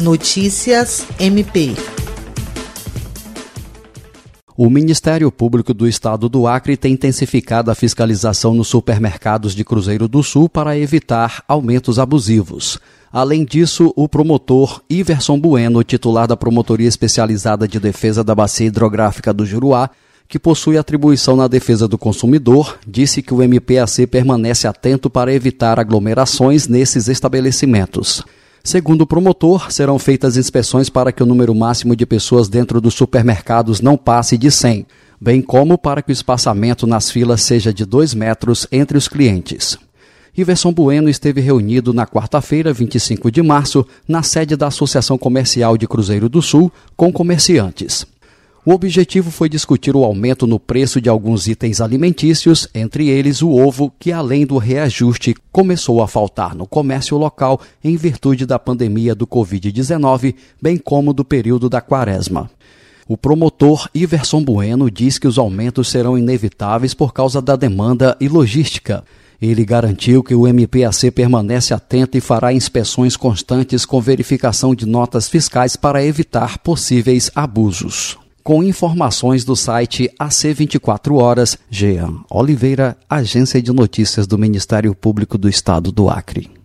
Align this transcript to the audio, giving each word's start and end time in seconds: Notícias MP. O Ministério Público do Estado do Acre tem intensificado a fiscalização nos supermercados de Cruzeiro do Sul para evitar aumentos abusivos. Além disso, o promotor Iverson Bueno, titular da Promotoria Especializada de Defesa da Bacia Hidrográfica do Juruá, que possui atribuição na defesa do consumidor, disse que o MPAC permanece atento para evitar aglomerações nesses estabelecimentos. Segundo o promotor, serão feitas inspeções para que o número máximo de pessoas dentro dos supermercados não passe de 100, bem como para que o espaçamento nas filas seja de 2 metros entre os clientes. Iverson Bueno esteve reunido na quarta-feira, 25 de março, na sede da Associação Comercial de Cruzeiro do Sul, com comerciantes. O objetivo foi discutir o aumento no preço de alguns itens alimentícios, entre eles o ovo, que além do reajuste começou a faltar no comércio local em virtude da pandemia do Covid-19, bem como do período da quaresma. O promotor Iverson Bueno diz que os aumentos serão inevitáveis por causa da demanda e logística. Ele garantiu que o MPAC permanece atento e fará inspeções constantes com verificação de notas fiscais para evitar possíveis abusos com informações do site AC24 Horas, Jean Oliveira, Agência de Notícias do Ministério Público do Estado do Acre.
Notícias 0.00 1.06
MP. 1.18 1.74
O 4.56 4.70
Ministério 4.70 5.30
Público 5.30 5.74
do 5.74 5.86
Estado 5.86 6.26
do 6.26 6.46
Acre 6.46 6.74
tem 6.74 6.94
intensificado 6.94 7.70
a 7.70 7.74
fiscalização 7.74 8.54
nos 8.54 8.68
supermercados 8.68 9.54
de 9.54 9.62
Cruzeiro 9.62 10.08
do 10.08 10.22
Sul 10.22 10.48
para 10.48 10.78
evitar 10.78 11.44
aumentos 11.46 11.98
abusivos. 11.98 12.80
Além 13.12 13.44
disso, 13.44 13.92
o 13.94 14.08
promotor 14.08 14.80
Iverson 14.88 15.38
Bueno, 15.38 15.84
titular 15.84 16.26
da 16.26 16.36
Promotoria 16.36 16.88
Especializada 16.88 17.68
de 17.68 17.78
Defesa 17.78 18.24
da 18.24 18.34
Bacia 18.34 18.68
Hidrográfica 18.68 19.34
do 19.34 19.44
Juruá, 19.44 19.90
que 20.26 20.38
possui 20.38 20.78
atribuição 20.78 21.36
na 21.36 21.46
defesa 21.46 21.86
do 21.86 21.98
consumidor, 21.98 22.78
disse 22.86 23.20
que 23.20 23.34
o 23.34 23.42
MPAC 23.42 24.06
permanece 24.06 24.66
atento 24.66 25.10
para 25.10 25.34
evitar 25.34 25.78
aglomerações 25.78 26.68
nesses 26.68 27.06
estabelecimentos. 27.06 28.24
Segundo 28.62 29.02
o 29.02 29.06
promotor, 29.06 29.72
serão 29.72 29.98
feitas 29.98 30.36
inspeções 30.36 30.90
para 30.90 31.12
que 31.12 31.22
o 31.22 31.26
número 31.26 31.54
máximo 31.54 31.96
de 31.96 32.04
pessoas 32.04 32.48
dentro 32.48 32.80
dos 32.80 32.94
supermercados 32.94 33.80
não 33.80 33.96
passe 33.96 34.36
de 34.36 34.50
100, 34.50 34.86
bem 35.20 35.40
como 35.40 35.78
para 35.78 36.02
que 36.02 36.10
o 36.10 36.12
espaçamento 36.12 36.86
nas 36.86 37.10
filas 37.10 37.42
seja 37.42 37.72
de 37.72 37.86
2 37.86 38.14
metros 38.14 38.66
entre 38.70 38.98
os 38.98 39.08
clientes. 39.08 39.78
Iverson 40.36 40.72
Bueno 40.72 41.08
esteve 41.08 41.40
reunido 41.40 41.92
na 41.92 42.06
quarta-feira, 42.06 42.72
25 42.72 43.30
de 43.30 43.42
março, 43.42 43.84
na 44.06 44.22
sede 44.22 44.56
da 44.56 44.68
Associação 44.68 45.18
Comercial 45.18 45.76
de 45.76 45.88
Cruzeiro 45.88 46.28
do 46.28 46.40
Sul, 46.40 46.70
com 46.96 47.12
comerciantes. 47.12 48.06
O 48.62 48.72
objetivo 48.72 49.30
foi 49.30 49.48
discutir 49.48 49.96
o 49.96 50.04
aumento 50.04 50.46
no 50.46 50.60
preço 50.60 51.00
de 51.00 51.08
alguns 51.08 51.48
itens 51.48 51.80
alimentícios, 51.80 52.68
entre 52.74 53.08
eles 53.08 53.40
o 53.40 53.50
ovo, 53.50 53.90
que 53.98 54.12
além 54.12 54.44
do 54.44 54.58
reajuste 54.58 55.34
começou 55.50 56.02
a 56.02 56.06
faltar 56.06 56.54
no 56.54 56.66
comércio 56.66 57.16
local 57.16 57.58
em 57.82 57.96
virtude 57.96 58.44
da 58.44 58.58
pandemia 58.58 59.14
do 59.14 59.26
Covid-19, 59.26 60.34
bem 60.60 60.76
como 60.76 61.14
do 61.14 61.24
período 61.24 61.70
da 61.70 61.80
quaresma. 61.80 62.50
O 63.08 63.16
promotor 63.16 63.88
Iverson 63.94 64.44
Bueno 64.44 64.90
diz 64.90 65.18
que 65.18 65.26
os 65.26 65.38
aumentos 65.38 65.88
serão 65.88 66.18
inevitáveis 66.18 66.92
por 66.92 67.14
causa 67.14 67.40
da 67.40 67.56
demanda 67.56 68.14
e 68.20 68.28
logística. 68.28 69.02
Ele 69.40 69.64
garantiu 69.64 70.22
que 70.22 70.34
o 70.34 70.46
MPAC 70.46 71.10
permanece 71.12 71.72
atento 71.72 72.18
e 72.18 72.20
fará 72.20 72.52
inspeções 72.52 73.16
constantes 73.16 73.86
com 73.86 74.02
verificação 74.02 74.74
de 74.74 74.84
notas 74.84 75.30
fiscais 75.30 75.76
para 75.76 76.04
evitar 76.04 76.58
possíveis 76.58 77.30
abusos 77.34 78.18
com 78.42 78.62
informações 78.62 79.44
do 79.44 79.56
site 79.56 80.10
AC24 80.18 81.14
Horas, 81.14 81.58
Jean 81.70 82.24
Oliveira, 82.30 82.96
Agência 83.08 83.60
de 83.62 83.72
Notícias 83.72 84.26
do 84.26 84.38
Ministério 84.38 84.94
Público 84.94 85.38
do 85.38 85.48
Estado 85.48 85.92
do 85.92 86.08
Acre. 86.08 86.59